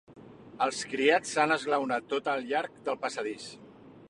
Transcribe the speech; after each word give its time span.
Els 0.65 0.79
criats 0.93 1.35
s'han 1.35 1.55
esglaonat 1.57 2.09
tot 2.15 2.33
al 2.35 2.51
llarg 2.53 2.85
del 2.89 3.03
passadís. 3.05 3.51